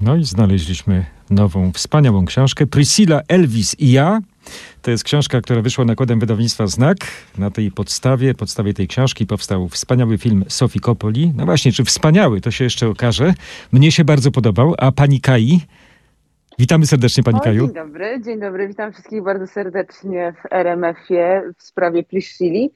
[0.00, 2.66] No i znaleźliśmy nową, wspaniałą książkę.
[2.66, 4.20] Priscilla, Elvis i ja.
[4.82, 6.96] To jest książka, która wyszła nakładem wydawnictwa Znak.
[7.38, 11.32] Na tej podstawie, podstawie tej książki powstał wspaniały film Sofii Coppoli.
[11.36, 13.34] No właśnie, czy wspaniały, to się jeszcze okaże.
[13.72, 14.74] Mnie się bardzo podobał.
[14.78, 15.60] A pani Kai?
[16.58, 17.66] Witamy serdecznie pani o, Kaju.
[17.66, 18.68] Dzień dobry, dzień dobry.
[18.68, 22.70] Witam wszystkich bardzo serdecznie w RMF-ie w sprawie Pliszili.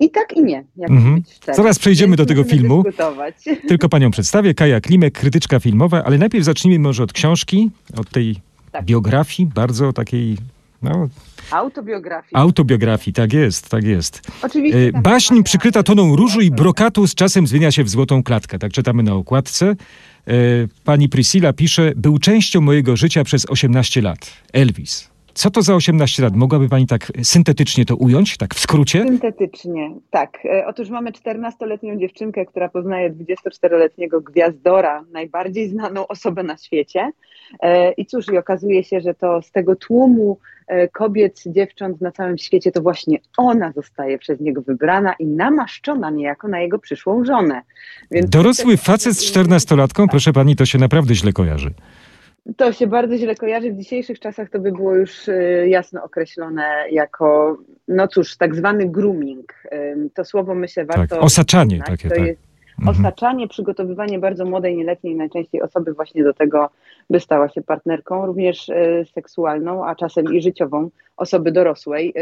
[0.00, 0.64] I tak i nie.
[0.76, 1.22] Jak Mhm.
[1.54, 2.82] Zaraz przejdziemy do tego filmu.
[2.82, 3.34] Dyskutować.
[3.68, 4.54] Tylko panią przedstawię.
[4.54, 8.36] Kaja Klimek, krytyczka filmowa, ale najpierw zacznijmy może od książki, od tej
[8.72, 8.84] Tak.
[8.84, 10.36] biografii, bardzo takiej,
[10.82, 11.08] no,
[11.50, 12.30] Autobiografii.
[12.34, 13.14] autobiografii.
[13.14, 14.22] Tak jest, tak jest.
[14.42, 14.90] Oczywiście.
[14.94, 18.58] E, Baśń przykryta toną różu i brokatu z czasem zmienia się w złotą klatkę.
[18.58, 19.66] Tak czytamy na okładce.
[20.26, 20.32] E,
[20.84, 24.30] Pani Priscilla pisze, był częścią mojego życia przez 18 lat.
[24.52, 25.13] Elvis.
[25.34, 26.36] Co to za 18 lat?
[26.36, 29.02] Mogłaby pani tak syntetycznie to ująć, tak w skrócie?
[29.02, 30.38] Syntetycznie, tak.
[30.44, 37.10] E, Otóż mamy 14-letnią dziewczynkę, która poznaje 24-letniego gwiazdora, najbardziej znaną osobę na świecie.
[37.62, 42.12] E, I cóż, i okazuje się, że to z tego tłumu e, kobiet, dziewcząt na
[42.12, 47.24] całym świecie, to właśnie ona zostaje przez niego wybrana i namaszczona niejako na jego przyszłą
[47.24, 47.62] żonę.
[48.10, 51.70] Więc Dorosły facet z 14-latką, proszę pani, to się naprawdę źle kojarzy.
[52.56, 53.72] To się bardzo źle kojarzy.
[53.72, 58.88] W dzisiejszych czasach to by było już y, jasno określone jako, no cóż, tak zwany
[58.88, 59.54] grooming.
[60.14, 61.14] To słowo myślę warto.
[61.16, 61.88] Tak, osaczanie znać.
[61.88, 62.26] takie, To tak.
[62.26, 62.53] jest.
[62.86, 66.70] Osaczanie, przygotowywanie bardzo młodej, nieletniej najczęściej osoby właśnie do tego,
[67.10, 72.14] by stała się partnerką, również y, seksualną, a czasem i życiową osoby dorosłej.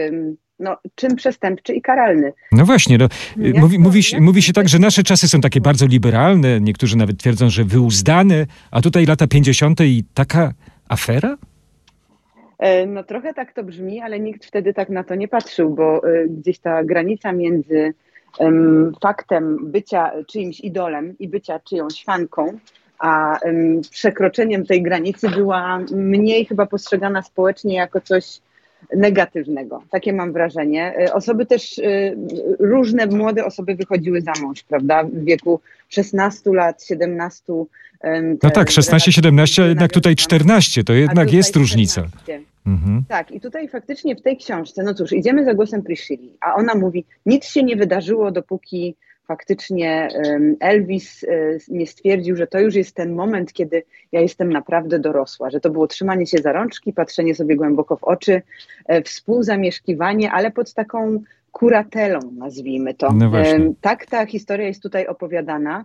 [0.59, 2.33] No, czyn przestępczy i karalny.
[2.53, 5.41] No właśnie, no, Jak mówi, to- mówi, się, mówi się tak, że nasze czasy są
[5.41, 9.81] takie bardzo liberalne, niektórzy nawet twierdzą, że wyuzdane, a tutaj lata 50.
[9.81, 10.53] i taka
[10.89, 11.37] afera?
[12.59, 16.09] E, No trochę tak to brzmi, ale nikt wtedy tak na to nie patrzył, bo
[16.09, 17.94] e, gdzieś ta granica między
[19.02, 22.58] faktem bycia czyimś idolem i bycia czyjąś fanką,
[22.98, 28.41] a em, przekroczeniem tej granicy była mniej chyba postrzegana społecznie jako coś
[28.97, 29.83] negatywnego.
[29.91, 30.94] Takie mam wrażenie.
[30.98, 31.83] E, Osoby też, e,
[32.59, 35.04] różne młode osoby wychodziły za mąż, prawda?
[35.04, 37.66] W wieku 16 lat, 17.
[38.00, 40.26] em, No tak, 16-17, a relacje jednak tutaj nawiązane.
[40.26, 42.03] 14, to jednak jest różnica.
[42.62, 42.83] 14.
[42.83, 43.05] Mhm.
[43.09, 46.75] Tak, i tutaj faktycznie w tej książce, no cóż, idziemy za głosem Priscilli, a ona
[46.75, 48.97] mówi, nic się nie wydarzyło, dopóki
[49.27, 50.09] faktycznie
[50.61, 51.28] Elvis e,
[51.69, 55.71] nie stwierdził, że to już jest ten moment, kiedy ja jestem naprawdę dorosła, że to
[55.71, 58.43] było trzymanie się za rączki, patrzenie sobie głęboko w oczy,
[58.87, 63.12] e, współzamieszkiwanie, ale pod taką kuratelą, nazwijmy to.
[63.12, 63.31] No
[63.81, 65.84] Tak ta historia jest tutaj opowiadana.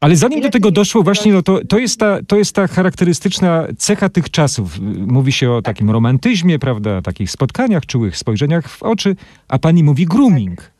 [0.00, 3.66] Ale zanim do tego doszło, właśnie no to, to, jest ta, to jest ta charakterystyczna
[3.78, 4.78] cecha tych czasów.
[5.06, 9.16] Mówi się o takim romantyzmie, prawda, takich spotkaniach, czułych spojrzeniach w oczy,
[9.48, 10.72] a pani mówi grooming.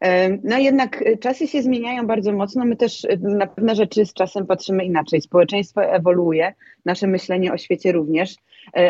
[0.00, 2.64] Em, No jednak e, czasy się zmieniają bardzo mocno.
[2.64, 5.20] My też e, na pewne rzeczy z czasem patrzymy inaczej.
[5.20, 8.36] Społeczeństwo ewoluuje, nasze myślenie o świecie również,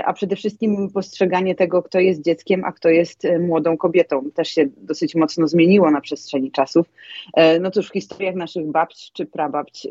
[0.05, 4.49] a przede wszystkim postrzeganie tego, kto jest dzieckiem, a kto jest e, młodą kobietą, też
[4.49, 6.87] się dosyć mocno zmieniło na przestrzeni czasów.
[7.35, 9.91] E, No cóż, w historiach naszych babć czy prababć e,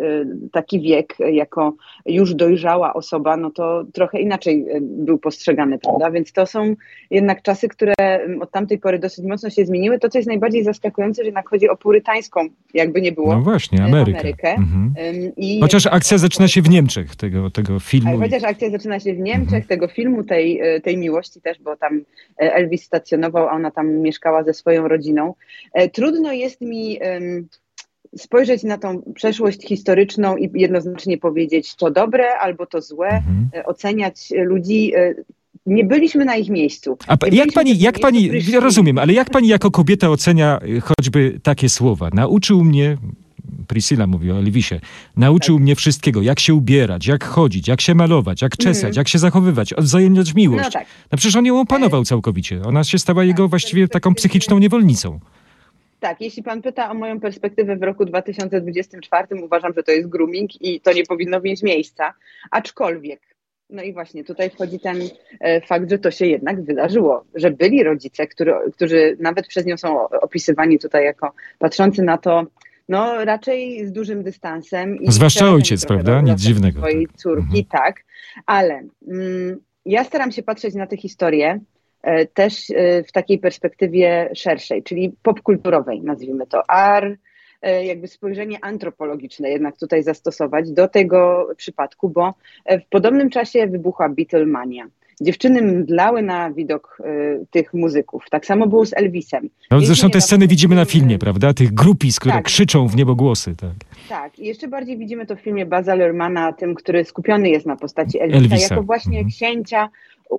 [0.52, 1.74] taki wiek e, jako
[2.06, 6.12] już dojrzała osoba, no to trochę inaczej e, był postrzegany, prawda?
[6.12, 6.75] Więc to są
[7.09, 7.94] jednak czasy, które
[8.41, 10.00] od tamtej pory dosyć mocno się zmieniły.
[10.00, 12.41] To, co jest najbardziej zaskakujące, że jednak chodzi o purytańską,
[12.74, 14.20] jakby nie było, No właśnie, e, Amerykę.
[14.20, 14.50] Amerykę.
[14.53, 14.94] Mhm.
[15.38, 18.20] I Chociaż akcja zaczyna się w Niemczech, tego, tego ale filmu.
[18.20, 19.68] chociaż akcja zaczyna się w Niemczech, Mhm.
[19.72, 22.02] Tego filmu, tej, e, tej miłości też, bo tam
[22.42, 25.34] e, Elvis stacjonował, a ona tam mieszkała ze swoją rodziną.
[25.74, 27.00] E, Trudno jest mi
[28.18, 33.50] spojrzeć na tą przeszłość historyczną i jednoznacznie powiedzieć to dobre albo to złe, Mhm.
[33.66, 34.16] oceniać
[34.46, 34.94] ludzi.
[35.66, 36.98] Nie byliśmy na ich miejscu.
[37.08, 41.40] A pa- jak pani, jak pani, ja rozumiem, ale jak pani jako kobieta ocenia choćby
[41.44, 42.09] takie słowa?
[42.14, 42.98] Nauczył mnie,
[43.72, 44.76] Priscilla mówi o Elvisie,
[45.18, 45.64] nauczył Tak.
[45.64, 48.94] mnie wszystkiego, jak się ubierać, jak chodzić, jak się malować, jak czesać, Mhm.
[48.98, 50.64] jak się zachowywać, odwzajemniać miłość.
[50.64, 50.86] No tak.
[51.12, 52.62] No przecież on ją opanował całkowicie.
[52.66, 55.20] Ona się stała jego właściwie taką psychiczną niewolnicą.
[56.00, 60.62] Tak, jeśli pan pyta o moją perspektywę w roku 2024, uważam, że to jest grooming
[60.62, 62.14] i to nie powinno mieć miejsca.
[62.52, 63.22] Aczkolwiek,
[63.70, 64.97] no i właśnie tutaj wchodzi ten
[65.40, 69.78] e, fakt, że to się jednak wydarzyło, że byli rodzice, który, którzy nawet przez nią
[69.78, 72.44] są opisywani tutaj jako patrzący na to,
[72.90, 74.98] no raczej z dużym dystansem.
[74.98, 76.22] I Zwłaszcza ojciec, prawda?
[76.22, 76.80] Nic dziwnego.
[76.80, 77.66] Swojej córki, Mhm.
[77.66, 78.04] tak,
[78.46, 81.60] ale mm, ja staram się patrzeć na tę historię
[82.02, 86.70] e, też e, w takiej perspektywie szerszej, czyli popkulturowej, nazwijmy to.
[86.70, 87.18] Ar,
[87.62, 92.34] e, jakby spojrzenie antropologiczne jednak tutaj zastosować do tego przypadku, bo
[92.66, 94.88] e, w podobnym czasie wybuchła Beatlemania.
[95.22, 98.23] Dziewczyny mdlały na widok y, tych muzyków.
[98.31, 99.49] Tak samo było z Elvisem.
[99.72, 101.53] No, zresztą te sceny widzimy na film, filmie, prawda?
[101.53, 102.46] Tych grupis, które Tak.
[102.46, 103.55] krzyczą w niebogłosy.
[103.55, 103.72] Tak.
[104.09, 107.75] Tak, i jeszcze bardziej widzimy to w filmie Baza Lermana, tym, który skupiony jest na
[107.75, 108.73] postaci Elvisa, Elvisa.
[108.75, 109.29] jako właśnie Mhm.
[109.29, 109.90] księcia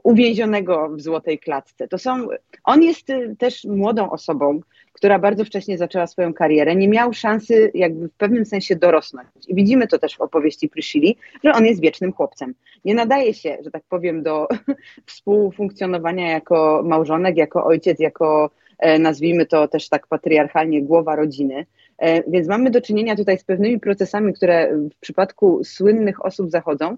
[0.03, 1.89] uwięzionego w złotej klatce.
[1.89, 2.29] To są,
[2.65, 4.61] on jest y, też młodą osobą,
[4.93, 9.29] która bardzo wcześnie zaczęła swoją karierę, nie miał szansy jakby w pewnym sensie dorosnąć.
[9.49, 12.55] I widzimy to też w opowieści Priscilli, że on jest wiecznym chłopcem.
[12.85, 14.49] Nie nadaje się, że tak powiem, do
[15.07, 21.67] współfunkcjonowania jako małżonek, jako ojciec, jako e, nazwijmy to też tak patriarchalnie głowa rodziny.
[22.03, 26.97] E, Więc mamy do czynienia tutaj z pewnymi procesami, które w przypadku słynnych osób zachodzą,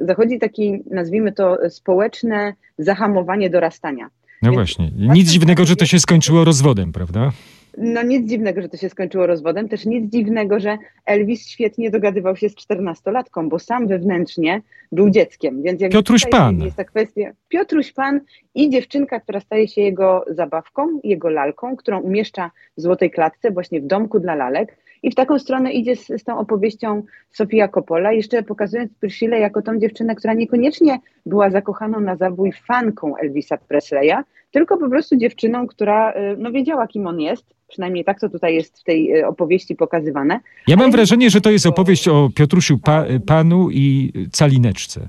[0.00, 4.04] zachodzi taki, nazwijmy to, społeczne zahamowanie dorastania.
[4.42, 4.90] No Więc właśnie.
[4.96, 7.32] Nic dziwnego, że to się skończyło rozwodem, prawda?
[7.78, 12.36] No nic dziwnego, że to się skończyło rozwodem, też nic dziwnego, że Elvis świetnie dogadywał
[12.36, 14.62] się z czternastolatką, bo sam wewnętrznie
[14.92, 15.62] był dzieckiem.
[15.62, 16.60] Więc jak Piotruś tutaj Pan.
[16.60, 17.32] Jest ta kwestia.
[17.48, 18.20] Piotruś Pan
[18.54, 23.80] i dziewczynka, która staje się jego zabawką, jego lalką, którą umieszcza w złotej klatce, właśnie
[23.80, 24.76] w domku dla lalek.
[25.02, 29.62] I w taką stronę idzie z, z tą opowieścią Sofia Coppola, jeszcze pokazując Priscillę jako
[29.62, 34.16] tą dziewczynę, która niekoniecznie była zakochaną na zabój fanką Elvisa Presleya,
[34.50, 37.54] tylko po prostu dziewczyną, która y, no, wiedziała, kim on jest.
[37.74, 40.40] Przynajmniej tak to tutaj jest w tej y, opowieści pokazywane.
[40.68, 45.08] Ja mam wrażenie, że to jest opowieść o Piotrusiu pa, Panu i Calineczce.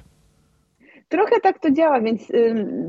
[1.07, 2.31] Trochę tak to działa, więc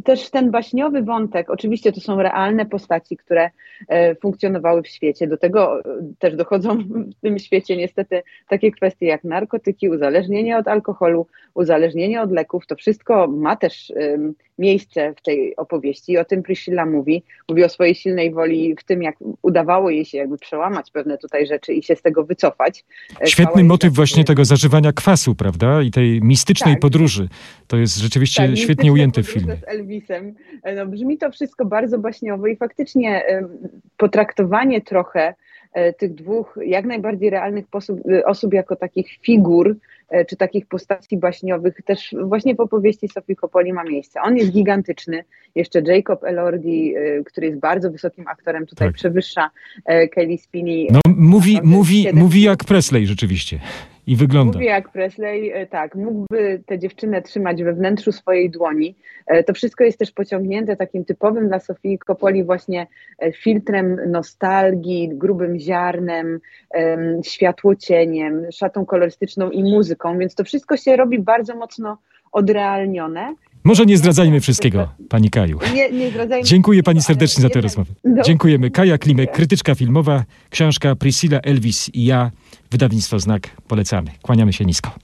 [0.04, 3.50] też ten baśniowy wątek, oczywiście to są realne postaci, które
[3.88, 5.26] e, funkcjonowały w świecie.
[5.26, 5.82] Do tego e,
[6.18, 6.78] też dochodzą
[7.18, 12.66] w tym świecie niestety takie kwestie jak narkotyki, uzależnienie od alkoholu, uzależnienie od leków.
[12.66, 13.92] To wszystko ma też
[14.58, 17.22] miejsce w tej opowieści i o tym Priscilla mówi.
[17.48, 21.46] Mówi o swojej silnej woli w tym, jak udawało jej się jakby przełamać pewne tutaj
[21.46, 22.84] rzeczy i się z tego wycofać.
[23.10, 25.82] E, chwała Świetny motyw za- właśnie tego zażywania kwasu, prawda?
[25.82, 26.80] I tej mistycznej Tak.
[26.80, 27.28] podróży.
[27.66, 29.56] To jest rzeczywiście Tak, świetnie ujęte w filmie.
[29.56, 30.35] Z Elvisem.
[30.62, 33.49] E, No, brzmi to wszystko bardzo baśniowo i faktycznie em,
[33.97, 35.35] potraktowanie trochę
[35.73, 39.76] e, tych dwóch jak najbardziej realnych posób, e, osób jako takich figur,
[40.08, 44.20] e, czy takich postaci baśniowych też właśnie w opowieści Sofii Coppoli ma miejsce.
[44.23, 45.25] On jest gigantyczny.
[45.55, 48.94] Jeszcze Jacob Elordi, e, który jest bardzo wysokim aktorem, tutaj Tak.
[48.94, 49.50] przewyższa
[49.85, 50.88] e, Kelly Spinney.
[50.93, 53.61] No, mówi, mówi, mówi jak Presley rzeczywiście.
[54.06, 54.53] I wygląda.
[54.53, 58.97] Mówi jak Presley, e, tak, mógłby tę dziewczynę trzymać we wnętrzu swojej dłoni.
[59.26, 62.87] E, To wszystko jest też pociągnięte takim typowym dla Sofii Coppoli właśnie
[63.19, 70.97] e, filtrem nostalgii, grubym ziarnem, em, światłocieniem, szatą kolorystyczną i muzyką, więc to wszystko się
[70.97, 71.99] robi bardzo mocno
[72.32, 73.35] odrealnione.
[73.66, 75.58] Może nie zdradzajmy wszystkiego, pani Kaju.
[75.74, 77.92] Nie, nie zdradzajmy Dziękuję pani serdecznie za tę rozmowę.
[78.04, 78.70] No, Dziękujemy.
[78.70, 82.30] Kaja Klimek, krytyczka filmowa, książka Priscilla Elvis i ja,
[82.70, 83.50] wydawnictwo Znak.
[83.68, 84.10] Polecamy.
[84.22, 84.90] Kłaniamy się nisko.